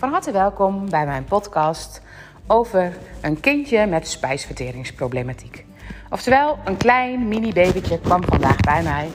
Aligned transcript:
Van 0.00 0.10
harte 0.10 0.32
welkom 0.32 0.90
bij 0.90 1.06
mijn 1.06 1.24
podcast 1.24 2.02
over 2.46 2.96
een 3.20 3.40
kindje 3.40 3.86
met 3.86 4.08
spijsverteringsproblematiek. 4.08 5.64
Oftewel, 6.10 6.58
een 6.64 6.76
klein 6.76 7.28
mini-babytje 7.28 8.00
kwam 8.00 8.24
vandaag 8.24 8.56
bij 8.56 8.82
mij 8.82 9.08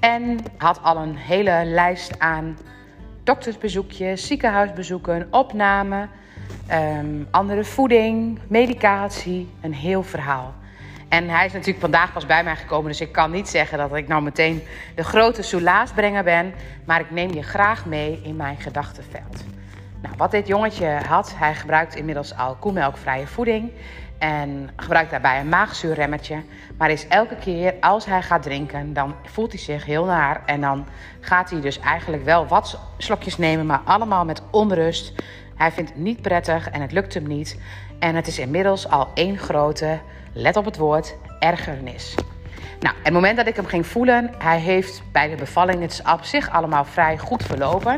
en 0.00 0.38
had 0.56 0.82
al 0.82 0.96
een 0.96 1.16
hele 1.16 1.62
lijst 1.64 2.18
aan 2.18 2.58
doktersbezoekjes, 3.24 4.26
ziekenhuisbezoeken, 4.26 5.28
opname, 5.30 6.08
um, 6.72 7.28
andere 7.30 7.64
voeding, 7.64 8.38
medicatie, 8.48 9.48
een 9.60 9.74
heel 9.74 10.02
verhaal. 10.02 10.54
En 11.08 11.28
hij 11.28 11.46
is 11.46 11.52
natuurlijk 11.52 11.80
vandaag 11.80 12.12
pas 12.12 12.26
bij 12.26 12.44
mij 12.44 12.56
gekomen, 12.56 12.90
dus 12.90 13.00
ik 13.00 13.12
kan 13.12 13.30
niet 13.30 13.48
zeggen 13.48 13.78
dat 13.78 13.94
ik 13.94 14.08
nou 14.08 14.22
meteen 14.22 14.62
de 14.94 15.04
grote 15.04 15.42
soelaasbrenger 15.42 16.24
ben. 16.24 16.54
Maar 16.84 17.00
ik 17.00 17.10
neem 17.10 17.32
je 17.34 17.42
graag 17.42 17.86
mee 17.86 18.20
in 18.22 18.36
mijn 18.36 18.56
gedachtenveld. 18.56 19.44
Nou, 20.02 20.14
wat 20.16 20.30
dit 20.30 20.46
jongetje 20.46 21.00
had, 21.06 21.34
hij 21.36 21.54
gebruikt 21.54 21.94
inmiddels 21.94 22.36
al 22.36 22.54
koemelkvrije 22.54 23.26
voeding. 23.26 23.72
En 24.18 24.70
gebruikt 24.76 25.10
daarbij 25.10 25.40
een 25.40 25.48
maagzuurremmetje. 25.48 26.42
Maar 26.76 26.90
is 26.90 27.08
elke 27.08 27.36
keer 27.36 27.74
als 27.80 28.04
hij 28.04 28.22
gaat 28.22 28.42
drinken, 28.42 28.92
dan 28.92 29.14
voelt 29.24 29.52
hij 29.52 29.60
zich 29.60 29.84
heel 29.84 30.04
naar. 30.04 30.42
En 30.46 30.60
dan 30.60 30.86
gaat 31.20 31.50
hij 31.50 31.60
dus 31.60 31.78
eigenlijk 31.78 32.24
wel 32.24 32.46
wat 32.46 32.80
slokjes 32.98 33.38
nemen, 33.38 33.66
maar 33.66 33.80
allemaal 33.84 34.24
met 34.24 34.42
onrust. 34.50 35.12
Hij 35.54 35.72
vindt 35.72 35.90
het 35.90 35.98
niet 35.98 36.22
prettig 36.22 36.70
en 36.70 36.80
het 36.80 36.92
lukt 36.92 37.14
hem 37.14 37.26
niet. 37.26 37.60
En 37.98 38.14
het 38.14 38.26
is 38.26 38.38
inmiddels 38.38 38.88
al 38.88 39.08
één 39.14 39.38
grote 39.38 39.98
let 40.32 40.56
op 40.56 40.64
het 40.64 40.76
woord, 40.76 41.16
ergernis. 41.38 42.14
Nou, 42.80 42.94
het 43.02 43.12
moment 43.12 43.36
dat 43.36 43.46
ik 43.46 43.56
hem 43.56 43.66
ging 43.66 43.86
voelen, 43.86 44.30
hij 44.38 44.58
heeft 44.58 45.02
bij 45.12 45.28
de 45.28 45.36
bevalling, 45.36 45.80
het 45.80 46.02
op 46.12 46.24
zich 46.24 46.50
allemaal 46.50 46.84
vrij 46.84 47.18
goed 47.18 47.42
verlopen. 47.42 47.94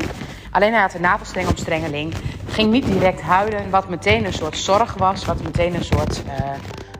Alleen 0.51 0.71
hij 0.71 0.81
had 0.81 0.93
een 0.93 1.01
navelstrengomstrengeling, 1.01 2.13
ging 2.47 2.71
niet 2.71 2.85
direct 2.85 3.21
huilen, 3.21 3.69
wat 3.69 3.89
meteen 3.89 4.25
een 4.25 4.33
soort 4.33 4.57
zorg 4.57 4.93
was, 4.93 5.25
wat 5.25 5.43
meteen 5.43 5.75
een 5.75 5.83
soort, 5.83 6.23
uh, 6.25 6.33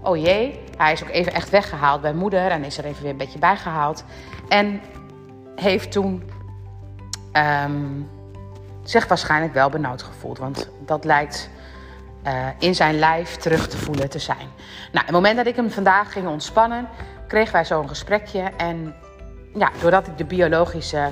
oh 0.02 0.17
jee. 0.17 0.59
Hij 0.77 0.91
is 0.91 1.03
ook 1.03 1.09
even 1.09 1.33
echt 1.33 1.49
weggehaald 1.49 2.02
bij 2.02 2.13
moeder 2.13 2.47
en 2.47 2.63
is 2.63 2.77
er 2.77 2.85
even 2.85 3.02
weer 3.02 3.11
een 3.11 3.17
beetje 3.17 3.39
bijgehaald. 3.39 4.03
En 4.49 4.81
heeft 5.55 5.91
toen 5.91 6.23
um, 7.33 8.09
zich 8.83 9.08
waarschijnlijk 9.08 9.53
wel 9.53 9.69
benauwd 9.69 10.02
gevoeld, 10.02 10.38
want 10.38 10.69
dat 10.86 11.05
lijkt 11.05 11.49
uh, 12.27 12.47
in 12.59 12.75
zijn 12.75 12.99
lijf 12.99 13.36
terug 13.36 13.67
te 13.67 13.77
voelen 13.77 14.09
te 14.09 14.19
zijn. 14.19 14.47
Nou, 14.91 15.05
het 15.05 15.15
moment 15.15 15.38
dat 15.38 15.45
ik 15.45 15.55
hem 15.55 15.71
vandaag 15.71 16.11
ging 16.11 16.27
ontspannen, 16.27 16.88
kregen 17.27 17.53
wij 17.53 17.65
zo'n 17.65 17.88
gesprekje. 17.88 18.41
En 18.58 18.95
ja, 19.53 19.69
doordat 19.81 20.08
ik 20.08 20.17
de 20.17 20.25
biologische 20.25 21.09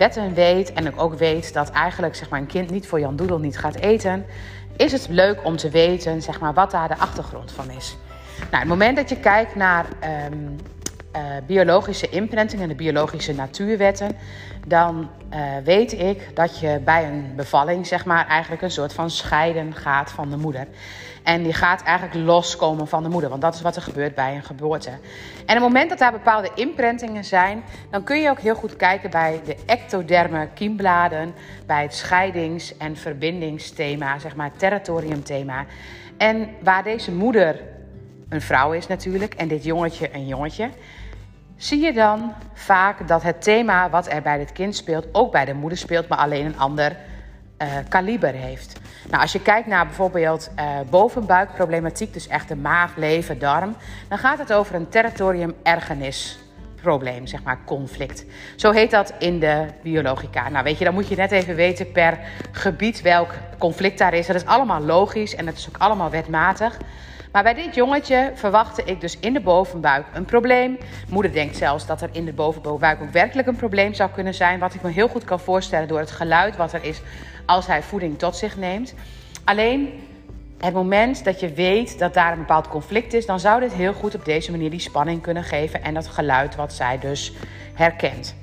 wetten 0.00 0.34
weet 0.34 0.72
en 0.72 0.86
ik 0.86 1.00
ook 1.00 1.14
weet 1.14 1.52
dat 1.52 1.70
eigenlijk 1.70 2.14
zeg 2.14 2.28
maar, 2.28 2.40
een 2.40 2.46
kind 2.46 2.70
niet 2.70 2.86
voor 2.86 3.00
Jan 3.00 3.16
Doedel 3.16 3.38
niet 3.38 3.58
gaat 3.58 3.74
eten, 3.74 4.26
is 4.76 4.92
het 4.92 5.06
leuk 5.08 5.44
om 5.44 5.56
te 5.56 5.70
weten 5.70 6.22
zeg 6.22 6.40
maar, 6.40 6.54
wat 6.54 6.70
daar 6.70 6.88
de 6.88 6.98
achtergrond 6.98 7.52
van 7.52 7.70
is. 7.70 7.96
Nou, 8.38 8.56
het 8.56 8.68
moment 8.68 8.96
dat 8.96 9.08
je 9.08 9.16
kijkt 9.16 9.54
naar 9.54 9.86
um, 10.32 10.56
uh, 11.16 11.22
biologische 11.46 12.08
imprinting 12.08 12.62
en 12.62 12.68
de 12.68 12.74
biologische 12.74 13.34
natuurwetten, 13.34 14.16
dan 14.66 15.10
uh, 15.34 15.40
weet 15.64 15.92
ik 15.92 16.36
dat 16.36 16.58
je 16.58 16.80
bij 16.84 17.04
een 17.04 17.32
bevalling, 17.36 17.86
zeg 17.86 18.04
maar, 18.04 18.26
eigenlijk 18.26 18.62
een 18.62 18.70
soort 18.70 18.92
van 18.92 19.10
scheiden 19.10 19.74
gaat 19.74 20.10
van 20.10 20.30
de 20.30 20.36
moeder. 20.36 20.66
En 21.22 21.42
die 21.42 21.52
gaat 21.52 21.82
eigenlijk 21.82 22.26
loskomen 22.26 22.88
van 22.88 23.02
de 23.02 23.08
moeder, 23.08 23.30
want 23.30 23.42
dat 23.42 23.54
is 23.54 23.60
wat 23.60 23.76
er 23.76 23.82
gebeurt 23.82 24.14
bij 24.14 24.34
een 24.34 24.42
geboorte. 24.42 24.90
En 24.90 25.56
op 25.56 25.62
het 25.62 25.72
moment 25.72 25.88
dat 25.88 25.98
daar 25.98 26.12
bepaalde 26.12 26.50
imprintingen 26.54 27.24
zijn, 27.24 27.62
dan 27.90 28.04
kun 28.04 28.20
je 28.20 28.30
ook 28.30 28.40
heel 28.40 28.54
goed 28.54 28.76
kijken 28.76 29.10
bij 29.10 29.40
de 29.44 29.56
ectoderme 29.66 30.48
kiembladen, 30.54 31.34
bij 31.66 31.82
het 31.82 31.94
scheidings- 31.94 32.76
en 32.76 32.96
verbindingsthema, 32.96 34.18
zeg 34.18 34.36
maar, 34.36 34.50
territoriumthema. 34.56 35.64
En 36.16 36.48
waar 36.62 36.82
deze 36.82 37.12
moeder 37.12 37.60
een 38.30 38.40
vrouw 38.40 38.72
is 38.72 38.86
natuurlijk 38.86 39.34
en 39.34 39.48
dit 39.48 39.64
jongetje 39.64 40.14
een 40.14 40.26
jongetje 40.26 40.70
zie 41.56 41.80
je 41.80 41.92
dan 41.92 42.32
vaak 42.52 43.08
dat 43.08 43.22
het 43.22 43.42
thema 43.42 43.90
wat 43.90 44.12
er 44.12 44.22
bij 44.22 44.38
het 44.38 44.52
kind 44.52 44.76
speelt 44.76 45.06
ook 45.12 45.32
bij 45.32 45.44
de 45.44 45.54
moeder 45.54 45.78
speelt, 45.78 46.08
maar 46.08 46.18
alleen 46.18 46.46
een 46.46 46.58
ander 46.58 46.96
uh, 47.62 47.68
kaliber 47.88 48.32
heeft. 48.32 48.80
Nou, 49.08 49.22
als 49.22 49.32
je 49.32 49.42
kijkt 49.42 49.66
naar 49.66 49.86
bijvoorbeeld 49.86 50.50
uh, 50.58 50.64
bovenbuikproblematiek, 50.90 52.12
dus 52.12 52.28
echt 52.28 52.48
de 52.48 52.56
maag, 52.56 52.96
lever, 52.96 53.38
darm, 53.38 53.76
dan 54.08 54.18
gaat 54.18 54.38
het 54.38 54.52
over 54.52 54.74
een 54.74 54.88
territorium 54.88 55.54
ergernis 55.62 56.38
probleem, 56.82 57.26
zeg 57.26 57.42
maar 57.42 57.58
conflict. 57.64 58.24
Zo 58.56 58.70
heet 58.70 58.90
dat 58.90 59.12
in 59.18 59.38
de 59.40 59.66
biologica. 59.82 60.48
Nou, 60.48 60.64
weet 60.64 60.78
je, 60.78 60.84
dan 60.84 60.94
moet 60.94 61.08
je 61.08 61.16
net 61.16 61.32
even 61.32 61.54
weten 61.54 61.92
per 61.92 62.18
gebied 62.52 63.02
welk 63.02 63.34
conflict 63.58 63.98
daar 63.98 64.14
is. 64.14 64.26
Dat 64.26 64.36
is 64.36 64.46
allemaal 64.46 64.80
logisch 64.80 65.34
en 65.34 65.44
dat 65.44 65.56
is 65.56 65.68
ook 65.68 65.78
allemaal 65.78 66.10
wetmatig. 66.10 66.78
Maar 67.32 67.42
bij 67.42 67.54
dit 67.54 67.74
jongetje 67.74 68.32
verwachtte 68.34 68.84
ik 68.84 69.00
dus 69.00 69.18
in 69.18 69.32
de 69.32 69.40
bovenbuik 69.40 70.06
een 70.14 70.24
probleem. 70.24 70.78
Moeder 71.08 71.32
denkt 71.32 71.56
zelfs 71.56 71.86
dat 71.86 72.02
er 72.02 72.08
in 72.12 72.24
de 72.24 72.32
bovenbuik 72.32 73.02
ook 73.02 73.10
werkelijk 73.10 73.48
een 73.48 73.56
probleem 73.56 73.94
zou 73.94 74.10
kunnen 74.10 74.34
zijn. 74.34 74.58
Wat 74.58 74.74
ik 74.74 74.82
me 74.82 74.90
heel 74.90 75.08
goed 75.08 75.24
kan 75.24 75.40
voorstellen 75.40 75.88
door 75.88 75.98
het 75.98 76.10
geluid 76.10 76.56
wat 76.56 76.72
er 76.72 76.84
is 76.84 77.02
als 77.46 77.66
hij 77.66 77.82
voeding 77.82 78.18
tot 78.18 78.36
zich 78.36 78.56
neemt. 78.56 78.94
Alleen 79.44 80.08
het 80.58 80.74
moment 80.74 81.24
dat 81.24 81.40
je 81.40 81.52
weet 81.52 81.98
dat 81.98 82.14
daar 82.14 82.32
een 82.32 82.38
bepaald 82.38 82.68
conflict 82.68 83.12
is, 83.12 83.26
dan 83.26 83.40
zou 83.40 83.60
dit 83.60 83.72
heel 83.72 83.92
goed 83.92 84.14
op 84.14 84.24
deze 84.24 84.50
manier 84.50 84.70
die 84.70 84.80
spanning 84.80 85.22
kunnen 85.22 85.44
geven 85.44 85.82
en 85.82 85.94
dat 85.94 86.06
geluid 86.06 86.56
wat 86.56 86.72
zij 86.72 86.98
dus 86.98 87.32
herkent. 87.74 88.34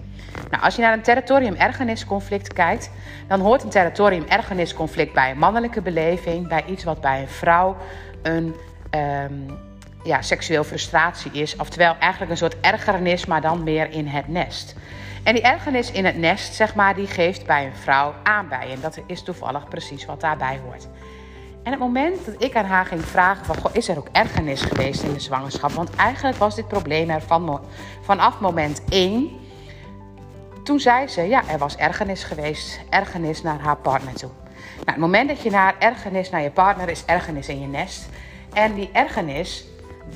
Nou, 0.49 0.63
als 0.63 0.75
je 0.75 0.81
naar 0.81 0.93
een 0.93 1.01
territorium-ergernisconflict 1.01 2.53
kijkt, 2.53 2.91
dan 3.27 3.39
hoort 3.39 3.63
een 3.63 3.69
territorium-ergernisconflict 3.69 5.13
bij 5.13 5.31
een 5.31 5.37
mannelijke 5.37 5.81
beleving, 5.81 6.47
bij 6.47 6.63
iets 6.67 6.83
wat 6.83 7.01
bij 7.01 7.21
een 7.21 7.27
vrouw 7.27 7.77
een 8.21 8.55
um, 8.91 9.59
ja, 10.03 10.21
seksueel 10.21 10.63
frustratie 10.63 11.31
is. 11.31 11.55
Oftewel 11.55 11.95
eigenlijk 11.99 12.31
een 12.31 12.37
soort 12.37 12.59
ergernis, 12.61 13.25
maar 13.25 13.41
dan 13.41 13.63
meer 13.63 13.91
in 13.91 14.07
het 14.07 14.27
nest. 14.27 14.75
En 15.23 15.33
die 15.33 15.43
ergernis 15.43 15.91
in 15.91 16.05
het 16.05 16.17
nest, 16.17 16.53
zeg 16.53 16.75
maar, 16.75 16.95
die 16.95 17.07
geeft 17.07 17.45
bij 17.45 17.65
een 17.65 17.75
vrouw 17.75 18.13
aanbijen. 18.23 18.73
En 18.73 18.81
dat 18.81 18.99
is 19.05 19.23
toevallig 19.23 19.67
precies 19.67 20.05
wat 20.05 20.21
daarbij 20.21 20.59
hoort. 20.63 20.87
En 21.63 21.71
het 21.71 21.81
moment 21.81 22.25
dat 22.25 22.43
ik 22.43 22.55
aan 22.55 22.65
haar 22.65 22.85
ging 22.85 23.05
vragen 23.05 23.45
van, 23.45 23.55
is 23.71 23.87
er 23.87 23.97
ook 23.97 24.09
ergernis 24.11 24.61
geweest 24.61 25.03
in 25.03 25.13
de 25.13 25.19
zwangerschap? 25.19 25.71
Want 25.71 25.95
eigenlijk 25.95 26.37
was 26.37 26.55
dit 26.55 26.67
probleem 26.67 27.09
er 27.09 27.21
van, 27.21 27.61
vanaf 28.01 28.39
moment 28.39 28.81
1. 28.89 29.29
Toen 30.63 30.79
zei 30.79 31.07
ze, 31.07 31.21
ja, 31.21 31.43
er 31.47 31.57
was 31.57 31.75
ergernis 31.75 32.23
geweest. 32.23 32.79
Ergernis 32.89 33.41
naar 33.41 33.59
haar 33.59 33.77
partner 33.77 34.13
toe. 34.13 34.29
Nou, 34.75 34.85
het 34.85 34.97
moment 34.97 35.29
dat 35.29 35.41
je 35.41 35.49
naar 35.49 35.75
ergernis 35.79 36.29
naar 36.29 36.41
je 36.41 36.51
partner 36.51 36.89
is 36.89 37.05
ergernis 37.05 37.47
in 37.47 37.59
je 37.59 37.67
nest. 37.67 38.09
En 38.53 38.74
die 38.74 38.90
ergernis, 38.94 39.66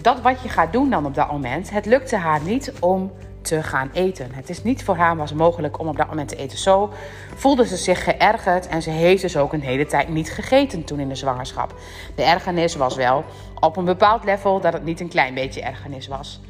dat 0.02 0.22
wat 0.22 0.42
je 0.42 0.50
gaat 0.50 0.74
doen 0.74 0.90
dan 0.90 1.06
op 1.06 1.16
dat 1.16 1.32
moment, 1.32 1.70
het 1.70 1.86
lukte 1.86 2.16
haar 2.16 2.42
niet 2.42 2.74
om 2.80 3.12
te 3.42 3.64
gaan 3.64 3.90
eten. 3.94 4.32
Het 4.34 4.50
is 4.50 4.64
niet 4.64 4.84
voor 4.84 4.96
haar 4.96 5.16
was 5.16 5.34
mogelijk 5.34 5.80
om 5.80 5.88
op 5.88 5.98
dat 5.98 6.08
moment 6.08 6.30
te 6.30 6.36
eten. 6.36 6.58
Zo 6.58 6.94
voelde 7.36 7.68
ze 7.68 7.78
zich 7.78 8.04
geërgerd 8.04 8.68
en 8.68 8.82
ze 8.82 8.90
heeft 8.90 9.22
dus 9.22 9.38
ook 9.38 9.54
een 9.54 9.62
hele 9.62 9.86
tijd 9.86 10.10
niet 10.10 10.32
gegeten 10.32 10.84
toen 10.84 11.00
in 11.00 11.10
de 11.10 11.16
zwangerschap. 11.16 11.76
De 12.16 12.24
ergernis 12.24 12.76
was 12.76 12.96
wel 12.96 13.24
op 13.60 13.78
een 13.78 13.86
bepaald 13.86 14.24
level 14.24 14.60
dat 14.60 14.74
het 14.74 14.84
niet 14.84 15.00
een 15.00 15.10
klein 15.10 15.34
beetje 15.34 15.62
ergernis 15.62 16.08
was. 16.08 16.42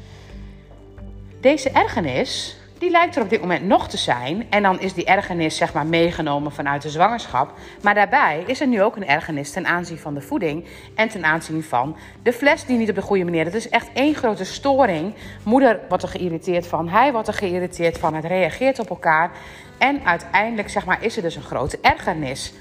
Deze 1.40 1.70
ergernis 1.70 2.56
die 2.82 2.90
lijkt 2.90 3.16
er 3.16 3.22
op 3.22 3.30
dit 3.30 3.40
moment 3.40 3.66
nog 3.66 3.88
te 3.88 3.96
zijn. 3.96 4.46
En 4.50 4.62
dan 4.62 4.80
is 4.80 4.94
die 4.94 5.04
ergernis 5.04 5.56
zeg 5.56 5.72
maar 5.72 5.86
meegenomen 5.86 6.52
vanuit 6.52 6.82
de 6.82 6.90
zwangerschap. 6.90 7.52
Maar 7.82 7.94
daarbij 7.94 8.42
is 8.46 8.60
er 8.60 8.66
nu 8.66 8.82
ook 8.82 8.96
een 8.96 9.06
ergernis 9.06 9.50
ten 9.50 9.66
aanzien 9.66 9.98
van 9.98 10.14
de 10.14 10.20
voeding 10.20 10.64
en 10.94 11.08
ten 11.08 11.24
aanzien 11.24 11.62
van 11.62 11.96
de 12.22 12.32
fles 12.32 12.64
die 12.64 12.78
niet 12.78 12.88
op 12.88 12.94
de 12.94 13.02
goede 13.02 13.24
manier. 13.24 13.44
Het 13.44 13.54
is 13.54 13.68
echt 13.68 13.90
één 13.94 14.14
grote 14.14 14.44
storing. 14.44 15.14
Moeder 15.42 15.80
wordt 15.88 16.02
er 16.02 16.08
geïrriteerd 16.08 16.66
van, 16.66 16.88
hij 16.88 17.12
wordt 17.12 17.28
er 17.28 17.34
geïrriteerd 17.34 17.98
van. 17.98 18.14
Het 18.14 18.24
reageert 18.24 18.78
op 18.78 18.90
elkaar. 18.90 19.30
En 19.78 20.04
uiteindelijk 20.04 20.70
zeg 20.70 20.84
maar, 20.84 21.02
is 21.02 21.16
er 21.16 21.22
dus 21.22 21.36
een 21.36 21.42
grote 21.42 21.78
ergernis. 21.82 22.52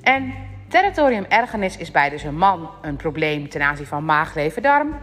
En 0.00 0.34
territorium 0.68 1.26
ergernis 1.28 1.76
is 1.76 1.90
bij 1.90 2.10
dus 2.10 2.22
een 2.22 2.38
man 2.38 2.70
een 2.80 2.96
probleem 2.96 3.48
ten 3.48 3.62
aanzien 3.62 3.86
van 3.86 4.04
maag, 4.04 4.34
lever, 4.34 4.62
darm. 4.62 4.98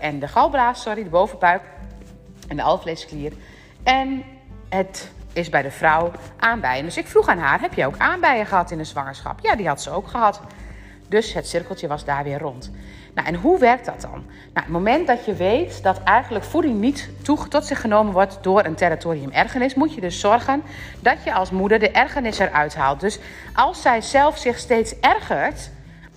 En 0.00 0.18
de 0.18 0.28
galblaas, 0.28 0.82
sorry, 0.82 1.02
de 1.02 1.10
bovenbuik 1.10 1.62
en 2.50 2.56
de 2.56 2.62
alvleesklier. 2.62 3.32
En 3.82 4.24
het 4.68 5.10
is 5.32 5.48
bij 5.48 5.62
de 5.62 5.70
vrouw 5.70 6.10
aanbijen. 6.36 6.84
Dus 6.84 6.96
ik 6.96 7.06
vroeg 7.06 7.28
aan 7.28 7.38
haar: 7.38 7.60
heb 7.60 7.74
je 7.74 7.86
ook 7.86 7.98
aanbijen 7.98 8.46
gehad 8.46 8.70
in 8.70 8.78
de 8.78 8.84
zwangerschap? 8.84 9.38
Ja, 9.42 9.56
die 9.56 9.68
had 9.68 9.82
ze 9.82 9.90
ook 9.90 10.08
gehad. 10.08 10.40
Dus 11.08 11.32
het 11.32 11.48
cirkeltje 11.48 11.88
was 11.88 12.04
daar 12.04 12.24
weer 12.24 12.38
rond. 12.38 12.70
Nou, 13.14 13.28
en 13.28 13.34
hoe 13.34 13.58
werkt 13.58 13.84
dat 13.84 14.00
dan? 14.00 14.24
Nou, 14.52 14.66
het 14.66 14.68
moment 14.68 15.06
dat 15.06 15.24
je 15.24 15.34
weet 15.34 15.82
dat 15.82 16.02
eigenlijk 16.02 16.44
voeding 16.44 16.80
niet 16.80 17.08
tot 17.48 17.64
zich 17.64 17.80
genomen 17.80 18.12
wordt 18.12 18.38
door 18.42 18.64
een 18.64 18.74
territorium 18.74 19.30
ergernis, 19.30 19.74
moet 19.74 19.94
je 19.94 20.00
dus 20.00 20.20
zorgen 20.20 20.62
dat 21.00 21.24
je 21.24 21.32
als 21.32 21.50
moeder 21.50 21.78
de 21.78 21.90
ergernis 21.90 22.38
eruit 22.38 22.74
haalt. 22.74 23.00
Dus 23.00 23.18
als 23.54 23.82
zij 23.82 24.00
zelf 24.00 24.38
zich 24.38 24.58
steeds 24.58 25.00
ergert, 25.00 25.70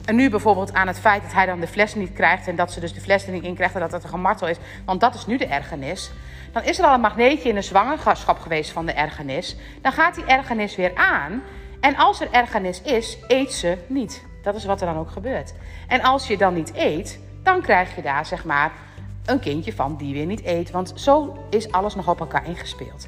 en 0.05 0.15
nu 0.15 0.29
bijvoorbeeld 0.29 0.73
aan 0.73 0.87
het 0.87 0.99
feit 0.99 1.21
dat 1.21 1.33
hij 1.33 1.45
dan 1.45 1.59
de 1.59 1.67
fles 1.67 1.95
niet 1.95 2.13
krijgt 2.13 2.47
en 2.47 2.55
dat 2.55 2.71
ze 2.71 2.79
dus 2.79 2.93
de 2.93 3.01
fles 3.01 3.27
niet 3.27 3.43
in 3.43 3.55
krijgt 3.55 3.73
en 3.73 3.79
dat 3.79 3.91
het 3.91 4.03
een 4.03 4.09
gemartel 4.09 4.47
is, 4.47 4.57
want 4.85 5.01
dat 5.01 5.15
is 5.15 5.25
nu 5.25 5.37
de 5.37 5.45
ergernis. 5.45 6.11
Dan 6.51 6.63
is 6.63 6.79
er 6.79 6.85
al 6.85 6.93
een 6.93 7.01
magneetje 7.01 7.49
in 7.49 7.55
de 7.55 7.61
zwangerschap 7.61 8.39
geweest 8.39 8.71
van 8.71 8.85
de 8.85 8.91
ergernis. 8.91 9.55
Dan 9.81 9.91
gaat 9.91 10.15
die 10.15 10.25
ergernis 10.25 10.75
weer 10.75 10.91
aan 10.95 11.41
En 11.83 11.95
als 11.95 12.21
er 12.21 12.27
ergernis 12.31 12.81
is, 12.81 13.17
eet 13.27 13.53
ze 13.53 13.77
niet. 13.87 14.25
Dat 14.43 14.55
is 14.55 14.65
wat 14.65 14.81
er 14.81 14.87
dan 14.87 14.97
ook 14.97 15.11
gebeurt. 15.11 15.53
En 15.87 16.01
als 16.01 16.27
je 16.27 16.37
dan 16.37 16.53
niet 16.53 16.71
eet, 16.75 17.19
dan 17.41 17.61
krijg 17.61 17.95
je 17.95 18.01
daar 18.01 18.25
zeg 18.25 18.45
maar 18.45 18.71
een 19.25 19.39
kindje 19.39 19.73
van 19.73 19.95
die 19.97 20.13
weer 20.13 20.25
niet 20.25 20.45
eet. 20.45 20.71
Want 20.71 20.93
zo 20.95 21.37
is 21.49 21.71
alles 21.71 21.95
nog 21.95 22.09
op 22.09 22.19
elkaar 22.19 22.47
ingespeeld. 22.47 23.07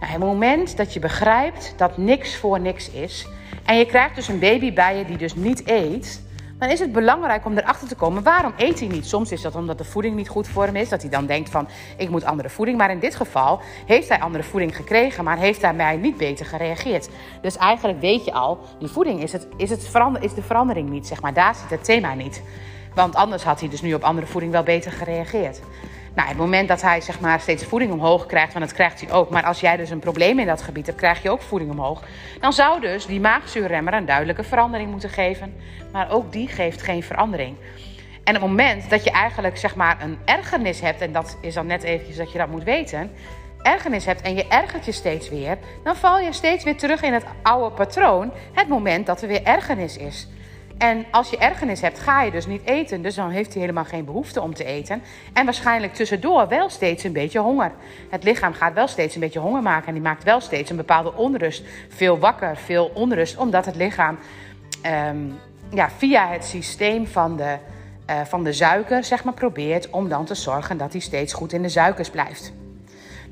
Nou, 0.00 0.12
het 0.12 0.20
moment 0.20 0.76
dat 0.76 0.92
je 0.92 1.00
begrijpt 1.00 1.74
dat 1.76 1.96
niks 1.96 2.36
voor 2.36 2.60
niks 2.60 2.90
is. 2.90 3.26
En 3.64 3.78
je 3.78 3.86
krijgt 3.86 4.14
dus 4.14 4.28
een 4.28 4.38
baby 4.38 4.72
bij 4.72 4.96
je 4.96 5.04
die 5.04 5.16
dus 5.16 5.34
niet 5.34 5.68
eet 5.68 6.24
dan 6.58 6.68
is 6.68 6.80
het 6.80 6.92
belangrijk 6.92 7.44
om 7.44 7.58
erachter 7.58 7.88
te 7.88 7.94
komen 7.94 8.22
waarom 8.22 8.52
eet 8.56 8.78
hij 8.78 8.88
niet. 8.88 9.06
Soms 9.06 9.32
is 9.32 9.42
dat 9.42 9.54
omdat 9.54 9.78
de 9.78 9.84
voeding 9.84 10.16
niet 10.16 10.28
goed 10.28 10.48
voor 10.48 10.64
hem 10.64 10.76
is, 10.76 10.88
dat 10.88 11.00
hij 11.00 11.10
dan 11.10 11.26
denkt 11.26 11.50
van 11.50 11.68
ik 11.96 12.08
moet 12.08 12.24
andere 12.24 12.48
voeding. 12.48 12.78
Maar 12.78 12.90
in 12.90 12.98
dit 12.98 13.14
geval 13.14 13.60
heeft 13.86 14.08
hij 14.08 14.20
andere 14.20 14.44
voeding 14.44 14.76
gekregen, 14.76 15.24
maar 15.24 15.38
heeft 15.38 15.60
daarmee 15.60 15.98
niet 15.98 16.16
beter 16.16 16.46
gereageerd. 16.46 17.08
Dus 17.42 17.56
eigenlijk 17.56 18.00
weet 18.00 18.24
je 18.24 18.32
al, 18.32 18.58
die 18.78 18.88
voeding 18.88 19.22
is, 19.22 19.32
het, 19.32 19.46
is, 19.56 19.70
het 19.70 19.90
is 20.20 20.34
de 20.34 20.42
verandering 20.42 20.88
niet, 20.88 21.06
zeg 21.06 21.22
maar. 21.22 21.34
Daar 21.34 21.54
zit 21.54 21.70
het 21.70 21.84
thema 21.84 22.14
niet. 22.14 22.42
Want 22.94 23.14
anders 23.14 23.44
had 23.44 23.60
hij 23.60 23.68
dus 23.68 23.82
nu 23.82 23.94
op 23.94 24.02
andere 24.02 24.26
voeding 24.26 24.52
wel 24.52 24.62
beter 24.62 24.92
gereageerd. 24.92 25.60
Nou, 26.16 26.28
het 26.28 26.36
moment 26.36 26.68
dat 26.68 26.82
hij 26.82 27.00
zeg 27.00 27.20
maar, 27.20 27.40
steeds 27.40 27.64
voeding 27.64 27.92
omhoog 27.92 28.26
krijgt, 28.26 28.52
want 28.52 28.64
dat 28.64 28.74
krijgt 28.74 29.00
hij 29.00 29.12
ook. 29.12 29.30
Maar 29.30 29.44
als 29.44 29.60
jij 29.60 29.76
dus 29.76 29.90
een 29.90 29.98
probleem 29.98 30.38
in 30.38 30.46
dat 30.46 30.62
gebied 30.62 30.86
hebt, 30.86 30.98
krijg 30.98 31.22
je 31.22 31.30
ook 31.30 31.42
voeding 31.42 31.70
omhoog. 31.70 32.02
Dan 32.40 32.52
zou 32.52 32.80
dus 32.80 33.06
die 33.06 33.20
maagzuurremmer 33.20 33.94
een 33.94 34.04
duidelijke 34.04 34.42
verandering 34.42 34.90
moeten 34.90 35.10
geven. 35.10 35.54
Maar 35.92 36.10
ook 36.10 36.32
die 36.32 36.48
geeft 36.48 36.82
geen 36.82 37.02
verandering. 37.02 37.56
En 38.24 38.34
het 38.34 38.42
moment 38.42 38.90
dat 38.90 39.04
je 39.04 39.10
eigenlijk 39.10 39.56
zeg 39.56 39.74
maar, 39.74 40.02
een 40.02 40.18
ergernis 40.24 40.80
hebt, 40.80 41.00
en 41.00 41.12
dat 41.12 41.36
is 41.40 41.54
dan 41.54 41.66
net 41.66 41.82
eventjes 41.82 42.16
dat 42.16 42.32
je 42.32 42.38
dat 42.38 42.48
moet 42.48 42.64
weten. 42.64 43.10
Ergernis 43.62 44.04
hebt 44.04 44.20
en 44.20 44.34
je 44.34 44.48
ergert 44.48 44.84
je 44.84 44.92
steeds 44.92 45.28
weer, 45.28 45.58
dan 45.84 45.96
val 45.96 46.18
je 46.18 46.32
steeds 46.32 46.64
weer 46.64 46.76
terug 46.76 47.02
in 47.02 47.12
het 47.12 47.24
oude 47.42 47.74
patroon. 47.74 48.32
Het 48.52 48.68
moment 48.68 49.06
dat 49.06 49.22
er 49.22 49.28
weer 49.28 49.42
ergernis 49.42 49.96
is. 49.96 50.28
En 50.78 51.06
als 51.10 51.30
je 51.30 51.38
ergernis 51.38 51.80
hebt, 51.80 51.98
ga 51.98 52.22
je 52.22 52.30
dus 52.30 52.46
niet 52.46 52.64
eten. 52.64 53.02
Dus 53.02 53.14
dan 53.14 53.30
heeft 53.30 53.52
hij 53.52 53.60
helemaal 53.60 53.84
geen 53.84 54.04
behoefte 54.04 54.40
om 54.40 54.54
te 54.54 54.64
eten. 54.64 55.02
En 55.32 55.44
waarschijnlijk 55.44 55.94
tussendoor 55.94 56.48
wel 56.48 56.68
steeds 56.68 57.04
een 57.04 57.12
beetje 57.12 57.38
honger. 57.38 57.72
Het 58.10 58.24
lichaam 58.24 58.52
gaat 58.52 58.74
wel 58.74 58.88
steeds 58.88 59.14
een 59.14 59.20
beetje 59.20 59.38
honger 59.38 59.62
maken. 59.62 59.86
En 59.88 59.94
die 59.94 60.02
maakt 60.02 60.24
wel 60.24 60.40
steeds 60.40 60.70
een 60.70 60.76
bepaalde 60.76 61.14
onrust. 61.14 61.64
Veel 61.88 62.18
wakker, 62.18 62.56
veel 62.56 62.90
onrust. 62.94 63.36
Omdat 63.36 63.64
het 63.64 63.76
lichaam 63.76 64.18
ehm, 64.82 65.18
ja, 65.70 65.90
via 65.90 66.28
het 66.28 66.44
systeem 66.44 67.06
van 67.06 67.36
de, 67.36 67.56
uh, 68.10 68.20
van 68.24 68.44
de 68.44 68.52
suiker 68.52 69.04
zeg 69.04 69.24
maar, 69.24 69.34
probeert 69.34 69.90
om 69.90 70.08
dan 70.08 70.24
te 70.24 70.34
zorgen 70.34 70.76
dat 70.76 70.92
hij 70.92 71.00
steeds 71.00 71.32
goed 71.32 71.52
in 71.52 71.62
de 71.62 71.68
suikers 71.68 72.10
blijft. 72.10 72.52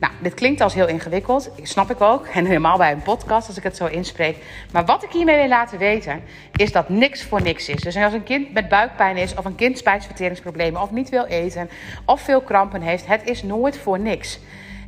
Nou, 0.04 0.16
dit 0.22 0.34
klinkt 0.34 0.60
als 0.60 0.74
heel 0.74 0.88
ingewikkeld, 0.88 1.50
snap 1.62 1.90
ik 1.90 2.00
ook. 2.00 2.26
En 2.26 2.44
helemaal 2.44 2.78
bij 2.78 2.92
een 2.92 3.02
podcast 3.02 3.48
als 3.48 3.56
ik 3.56 3.62
het 3.62 3.76
zo 3.76 3.86
inspreek. 3.86 4.36
Maar 4.72 4.84
wat 4.84 5.02
ik 5.02 5.10
hiermee 5.10 5.36
wil 5.36 5.48
laten 5.48 5.78
weten, 5.78 6.22
is 6.56 6.72
dat 6.72 6.88
niks 6.88 7.22
voor 7.24 7.42
niks 7.42 7.68
is. 7.68 7.80
Dus 7.80 7.96
als 7.96 8.12
een 8.12 8.22
kind 8.22 8.52
met 8.52 8.68
buikpijn 8.68 9.16
is, 9.16 9.34
of 9.34 9.44
een 9.44 9.54
kind 9.54 9.78
spijsverteringsproblemen, 9.78 10.82
of 10.82 10.90
niet 10.90 11.08
wil 11.08 11.24
eten, 11.24 11.70
of 12.04 12.20
veel 12.20 12.40
krampen 12.40 12.80
heeft, 12.80 13.06
het 13.06 13.30
is 13.30 13.42
nooit 13.42 13.78
voor 13.78 14.00
niks. 14.00 14.40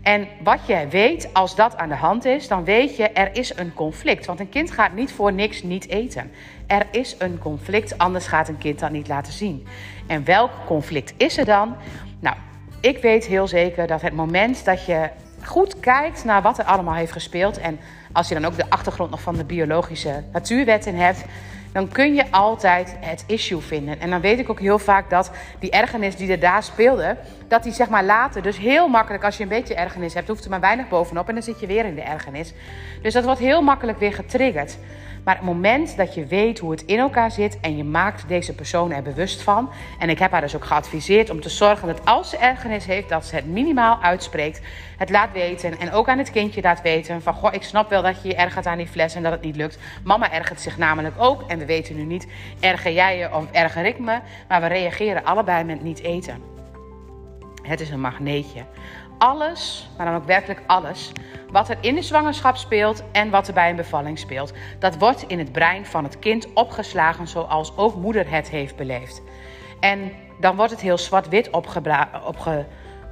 En 0.03 0.29
wat 0.43 0.61
je 0.67 0.87
weet, 0.91 1.29
als 1.33 1.55
dat 1.55 1.77
aan 1.77 1.89
de 1.89 1.95
hand 1.95 2.25
is, 2.25 2.49
dan 2.49 2.65
weet 2.65 2.97
je 2.97 3.09
er 3.09 3.37
is 3.37 3.57
een 3.57 3.75
conflict. 3.75 4.27
Want 4.27 4.41
een 4.41 4.49
kind 4.49 4.71
gaat 4.71 4.95
niet 4.95 5.13
voor 5.13 5.33
niks 5.33 5.63
niet 5.63 5.89
eten. 5.89 6.31
Er 6.67 6.87
is 6.91 7.15
een 7.19 7.39
conflict, 7.39 7.99
anders 7.99 8.27
gaat 8.27 8.49
een 8.49 8.59
kind 8.59 8.79
dat 8.79 8.91
niet 8.91 9.09
laten 9.09 9.33
zien. 9.33 9.67
En 10.07 10.25
welk 10.25 10.51
conflict 10.67 11.15
is 11.17 11.39
er 11.39 11.45
dan? 11.45 11.77
Ik 12.87 12.99
weet 12.99 13.27
heel 13.27 13.49
zeker 13.49 13.87
dat 13.87 14.03
het 14.03 14.13
moment 14.13 14.65
dat 14.65 14.85
je 14.85 15.09
goed 15.45 15.81
kijkt 15.81 16.25
naar 16.25 16.43
wat 16.43 16.59
er 16.59 16.65
allemaal 16.65 16.95
heeft 16.95 17.13
gespeeld. 17.13 17.59
En 17.59 17.79
als 18.13 18.29
je 18.29 18.35
dan 18.35 18.45
ook 18.45 18.57
de 18.57 18.71
achtergrond 18.71 19.11
nog 19.11 19.21
van 19.21 19.37
de 19.37 19.45
biologische 19.45 20.23
natuurwetten 20.33 20.95
hebt. 20.95 21.25
Dan 21.73 21.89
kun 21.89 22.15
je 22.15 22.31
altijd 22.31 22.97
het 23.01 23.25
issue 23.27 23.61
vinden. 23.61 24.01
En 24.01 24.11
dan 24.11 24.21
weet 24.21 24.39
ik 24.39 24.51
ook 24.51 24.61
heel 24.61 24.79
vaak 24.79 25.11
dat 25.11 25.31
die 25.59 25.71
ergernis 25.71 26.17
die 26.17 26.31
er 26.31 26.41
daar 26.41 26.63
speelde, 26.63 27.17
dat 27.49 27.63
die 27.63 27.73
zeg 27.73 27.89
maar 27.89 28.05
later, 28.05 28.43
dus 28.43 28.59
heel 28.59 28.89
makkelijk, 28.89 29.25
als 29.25 29.37
je 29.37 29.43
een 29.43 29.49
beetje 29.49 29.75
ergernis 29.75 30.15
hebt, 30.15 30.29
hoeft 30.29 30.45
er 30.45 30.51
maar 30.51 30.61
weinig 30.61 30.89
bovenop 30.89 31.29
en 31.29 31.35
dan 31.35 31.43
zit 31.43 31.61
je 31.61 31.67
weer 31.67 31.85
in 31.85 31.95
de 31.95 32.03
ergernis. 32.03 32.53
Dus 33.03 33.13
dat 33.13 33.25
wordt 33.25 33.41
heel 33.41 33.63
makkelijk 33.63 33.99
weer 33.99 34.13
getriggerd. 34.13 34.79
Maar 35.27 35.35
het 35.35 35.45
moment 35.45 35.97
dat 35.97 36.15
je 36.15 36.27
weet 36.27 36.59
hoe 36.59 36.71
het 36.71 36.85
in 36.85 36.99
elkaar 36.99 37.31
zit 37.31 37.61
en 37.61 37.77
je 37.77 37.85
maakt 37.85 38.29
deze 38.29 38.55
persoon 38.55 38.93
er 38.93 39.03
bewust 39.03 39.43
van. 39.43 39.71
En 39.99 40.09
ik 40.09 40.19
heb 40.19 40.31
haar 40.31 40.41
dus 40.41 40.57
ook 40.57 40.65
geadviseerd 40.65 41.31
om 41.31 41.41
te 41.41 41.49
zorgen 41.49 41.89
dat 41.89 42.05
als 42.05 42.31
ze 42.31 42.37
ergernis 42.37 42.87
heeft, 42.87 43.09
dat 43.09 43.27
ze 43.27 43.35
het 43.35 43.47
minimaal 43.47 44.03
uitspreekt. 44.03 44.61
Het 44.97 45.11
laat 45.11 45.33
weten 45.33 45.79
en 45.79 45.93
ook 45.93 46.09
aan 46.09 46.19
het 46.19 46.31
kindje 46.31 46.63
laat 46.63 46.83
weten 46.83 47.23
van 47.23 47.35
goh, 47.35 47.55
ik 47.55 47.63
snap 47.63 47.91
wel 47.91 48.03
dat 48.03 48.23
je 48.23 48.29
je 48.29 48.35
ergert 48.35 48.67
aan 48.67 48.79
die 48.79 48.87
fles 48.87 49.15
en 49.15 49.23
dat 49.23 49.33
het 49.33 49.43
niet 49.43 49.57
lukt. 49.57 49.79
Mama 50.05 50.33
ergert 50.33 50.61
zich 50.61 50.79
namelijk 50.79 51.15
ook 51.19 51.43
en 51.51 51.59
we 51.59 51.67
weten 51.67 51.97
nu 51.97 52.03
niet, 52.03 52.27
erger 52.61 52.93
jij 52.93 53.19
je 53.19 53.35
of 53.35 53.51
erger 53.53 53.85
ik 53.85 53.99
me? 53.99 54.19
Maar 54.49 54.61
we 54.61 54.67
reageren 54.67 55.25
allebei 55.25 55.65
met 55.65 55.83
niet 55.83 56.03
eten. 56.03 56.43
Het 57.63 57.81
is 57.81 57.91
een 57.91 58.01
magneetje 58.01 58.65
alles, 59.19 59.89
maar 59.97 60.07
dan 60.07 60.15
ook 60.15 60.25
werkelijk 60.25 60.63
alles, 60.67 61.13
wat 61.51 61.69
er 61.69 61.77
in 61.81 61.95
de 61.95 62.03
zwangerschap 62.03 62.57
speelt 62.57 63.03
en 63.13 63.31
wat 63.31 63.49
er 63.49 63.55
bij 63.55 63.71
een 63.71 63.77
bevalling 63.77 64.19
speelt, 64.19 64.53
dat 64.79 64.99
wordt 64.99 65.23
in 65.23 65.39
het 65.39 65.53
brein 65.53 65.87
van 65.87 66.05
het 66.05 66.19
kind 66.19 66.53
opgeslagen 66.53 67.29
zoals 67.29 67.77
ook 67.77 67.95
moeder 67.95 68.31
het 68.31 68.51
heeft 68.51 68.77
beleefd. 68.77 69.23
En 69.81 70.13
dan 70.41 70.57
wordt 70.57 70.73
het 70.73 70.81
heel 70.81 70.99
zwart-wit 70.99 71.51
opge 71.51 72.67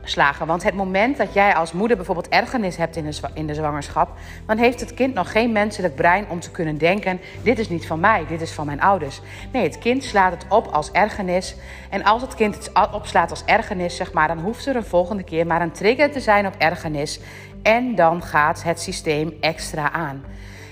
slagen. 0.05 0.47
Want 0.47 0.63
het 0.63 0.75
moment 0.75 1.17
dat 1.17 1.35
jij 1.35 1.55
als 1.55 1.73
moeder 1.73 1.97
bijvoorbeeld 1.97 2.29
ergernis 2.29 2.77
hebt 2.77 2.97
in 2.97 3.05
de, 3.05 3.17
in 3.35 3.47
de 3.47 3.55
zwangerschap, 3.55 4.11
dan 4.47 4.59
heeft 4.59 4.81
het 4.81 4.95
kind 4.95 5.15
nog 5.15 5.33
geen 5.33 5.53
menselijk 5.53 5.95
brein 5.95 6.29
om 6.29 6.41
te 6.41 6.51
kunnen 6.51 6.79
denken: 6.79 7.21
dit 7.43 7.59
is 7.59 7.69
niet 7.69 7.87
van 7.87 8.01
mij, 8.01 8.27
dit 8.29 8.41
is 8.41 8.53
van 8.53 8.67
mijn 8.67 8.81
ouders. 8.81 9.21
Nee, 9.53 9.63
het 9.63 9.79
kind 9.79 10.05
slaat 10.05 10.33
het 10.33 10.47
op 10.49 10.67
als 10.67 10.91
ergernis. 10.91 11.57
En 11.91 12.05
als 12.05 12.23
het 12.23 12.35
kind 12.35 12.55
het 12.55 12.71
opslaat 12.93 13.31
als 13.31 13.45
ergernis, 13.45 13.97
zeg 13.97 14.13
maar, 14.13 14.29
dan 14.29 14.39
hoeft 14.39 14.67
er 14.67 14.77
een 14.77 14.85
volgende 14.85 15.23
keer 15.23 15.47
maar 15.47 15.63
een 15.63 15.73
trigger 15.73 16.11
te 16.11 16.21
zijn 16.21 16.47
op 16.47 16.55
ergernis. 16.59 17.21
En 17.63 17.95
dan 17.95 18.23
gaat 18.23 18.63
het 18.63 18.81
systeem 18.81 19.37
extra 19.41 19.93
aan. 19.93 20.25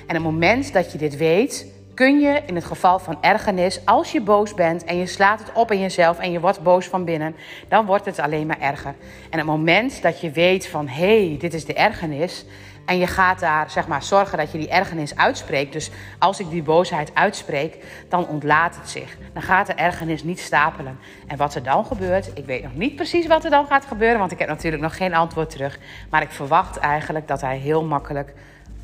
En 0.06 0.14
het 0.14 0.25
moment 0.25 0.73
dat 0.73 0.93
je 0.93 0.99
dit 0.99 1.17
weet, 1.17 1.71
kun 1.94 2.20
je 2.20 2.42
in 2.46 2.54
het 2.54 2.64
geval 2.64 2.98
van 2.98 3.18
ergernis, 3.20 3.80
als 3.84 4.12
je 4.12 4.20
boos 4.20 4.54
bent 4.54 4.84
en 4.84 4.96
je 4.96 5.06
slaat 5.06 5.38
het 5.38 5.52
op 5.52 5.70
in 5.70 5.80
jezelf 5.80 6.18
en 6.18 6.32
je 6.32 6.40
wordt 6.40 6.62
boos 6.62 6.86
van 6.86 7.04
binnen, 7.04 7.36
dan 7.68 7.86
wordt 7.86 8.04
het 8.04 8.18
alleen 8.18 8.46
maar 8.46 8.60
erger. 8.60 8.94
En 9.30 9.38
het 9.38 9.46
moment 9.46 10.02
dat 10.02 10.20
je 10.20 10.30
weet 10.30 10.66
van 10.66 10.88
hé, 10.88 11.26
hey, 11.26 11.36
dit 11.38 11.54
is 11.54 11.64
de 11.64 11.74
ergernis. 11.74 12.44
En 12.84 12.98
je 12.98 13.06
gaat 13.06 13.40
daar 13.40 13.70
zeg 13.70 13.86
maar 13.86 14.02
zorgen 14.02 14.38
dat 14.38 14.52
je 14.52 14.58
die 14.58 14.69
ergernis 14.69 15.17
uitspreekt. 15.17 15.72
Dus 15.72 15.90
als 16.19 16.40
ik 16.40 16.50
die 16.50 16.62
boosheid 16.62 17.14
uitspreek, 17.14 17.84
dan 18.08 18.26
ontlaat 18.26 18.76
het 18.76 18.88
zich. 18.88 19.17
Dan 19.32 19.43
gaat 19.43 19.67
de 19.67 19.72
ergernis 19.72 20.22
niet 20.22 20.40
stapelen. 20.40 20.98
En 21.26 21.36
wat 21.36 21.55
er 21.55 21.62
dan 21.62 21.84
gebeurt, 21.84 22.31
ik 22.34 22.44
weet 22.44 22.62
nog 22.62 22.74
niet 22.74 22.96
precies 22.96 23.26
wat 23.26 23.44
er 23.44 23.50
dan 23.50 23.67
gaat 23.67 23.86
gebeuren, 23.86 24.19
want 24.19 24.32
ik 24.32 24.38
heb 24.38 24.48
natuurlijk 24.48 24.82
nog 24.82 24.96
geen 24.96 25.14
antwoord 25.14 25.50
terug. 25.50 25.78
Maar 26.10 26.22
ik 26.22 26.31
verwacht 26.31 26.76
eigenlijk 26.76 27.28
dat 27.28 27.40
hij 27.40 27.56
heel 27.56 27.84
makkelijk 27.84 28.32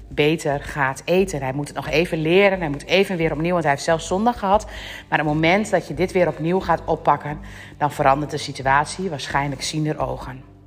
beter 0.09 0.61
gaat 0.61 1.03
eten. 1.05 1.43
Hij 1.43 1.53
moet 1.53 1.67
het 1.67 1.77
nog 1.77 1.89
even 1.89 2.19
leren. 2.19 2.59
Hij 2.59 2.69
moet 2.69 2.87
even 2.87 3.17
weer 3.17 3.33
opnieuw, 3.33 3.53
want 3.53 3.63
hij 3.63 3.73
heeft 3.73 3.85
zelfs 3.85 4.07
zondag 4.07 4.39
gehad. 4.39 4.65
Maar 5.09 5.21
op 5.21 5.27
het 5.27 5.35
moment 5.35 5.71
dat 5.71 5.89
je 5.89 5.95
dit 5.95 6.13
weer 6.13 6.29
opnieuw 6.29 6.61
gaat 6.61 6.85
oppakken, 6.85 7.39
dan 7.77 7.93
verandert 7.93 8.31
de 8.31 8.37
situatie 8.37 9.11
waarschijnlijk 9.11 9.63
ziender 9.63 9.99
ogen. 9.99 10.58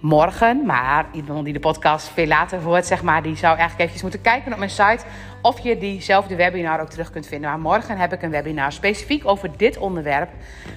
Morgen, 0.00 0.66
maar 0.66 1.06
iemand 1.12 1.44
die 1.44 1.52
de 1.52 1.60
podcast 1.60 2.08
veel 2.08 2.26
later 2.26 2.62
hoort, 2.62 2.86
zeg 2.86 3.02
maar, 3.02 3.22
die 3.22 3.36
zou 3.36 3.58
eigenlijk 3.58 3.90
even 3.90 4.02
moeten 4.02 4.20
kijken 4.20 4.52
op 4.52 4.58
mijn 4.58 4.70
site 4.70 5.04
of 5.42 5.60
je 5.60 5.78
diezelfde 5.78 6.36
webinar 6.36 6.80
ook 6.80 6.90
terug 6.90 7.10
kunt 7.10 7.26
vinden. 7.26 7.50
Maar 7.50 7.58
morgen 7.58 7.98
heb 7.98 8.12
ik 8.12 8.22
een 8.22 8.30
webinar 8.30 8.72
specifiek 8.72 9.26
over 9.26 9.50
dit 9.56 9.78
onderwerp, 9.78 10.30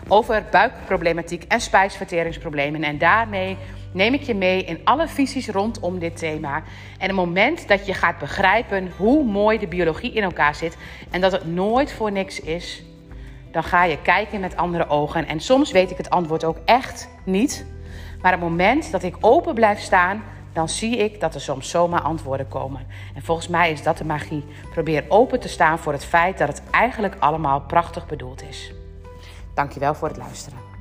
over 0.07 0.45
buikproblematiek 0.51 1.43
en 1.43 1.61
spijsverteringsproblemen. 1.61 2.83
En 2.83 2.97
daarmee 2.97 3.57
neem 3.91 4.13
ik 4.13 4.21
je 4.21 4.35
mee 4.35 4.63
in 4.63 4.79
alle 4.83 5.07
visies 5.07 5.47
rondom 5.47 5.99
dit 5.99 6.17
thema. 6.17 6.55
En 6.97 7.07
het 7.07 7.15
moment 7.15 7.67
dat 7.67 7.85
je 7.85 7.93
gaat 7.93 8.19
begrijpen 8.19 8.91
hoe 8.97 9.23
mooi 9.23 9.59
de 9.59 9.67
biologie 9.67 10.13
in 10.13 10.23
elkaar 10.23 10.55
zit 10.55 10.77
en 11.11 11.21
dat 11.21 11.31
het 11.31 11.45
nooit 11.45 11.93
voor 11.93 12.11
niks 12.11 12.39
is, 12.39 12.83
dan 13.51 13.63
ga 13.63 13.83
je 13.83 14.01
kijken 14.01 14.39
met 14.39 14.57
andere 14.57 14.87
ogen. 14.87 15.27
En 15.27 15.39
soms 15.39 15.71
weet 15.71 15.91
ik 15.91 15.97
het 15.97 16.09
antwoord 16.09 16.43
ook 16.43 16.57
echt 16.65 17.09
niet. 17.25 17.65
Maar 18.21 18.31
het 18.31 18.41
moment 18.41 18.91
dat 18.91 19.03
ik 19.03 19.17
open 19.19 19.53
blijf 19.53 19.79
staan, 19.79 20.23
dan 20.53 20.69
zie 20.69 20.97
ik 20.97 21.19
dat 21.19 21.35
er 21.35 21.41
soms 21.41 21.69
zomaar 21.69 22.01
antwoorden 22.01 22.47
komen. 22.47 22.87
En 23.15 23.21
volgens 23.21 23.47
mij 23.47 23.71
is 23.71 23.83
dat 23.83 23.97
de 23.97 24.05
magie. 24.05 24.45
Probeer 24.71 25.05
open 25.07 25.39
te 25.39 25.49
staan 25.49 25.79
voor 25.79 25.93
het 25.93 26.05
feit 26.05 26.37
dat 26.37 26.47
het 26.47 26.61
eigenlijk 26.71 27.15
allemaal 27.19 27.61
prachtig 27.61 28.07
bedoeld 28.07 28.43
is. 28.43 28.73
Dankjewel 29.53 29.95
voor 29.95 30.07
het 30.07 30.17
luisteren. 30.17 30.72